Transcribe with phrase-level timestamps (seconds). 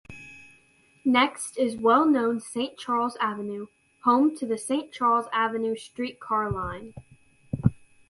[1.05, 3.67] Next is well-known Saint Charles Avenue,
[4.03, 6.95] home to the Saint Charles Avenue streetcar line.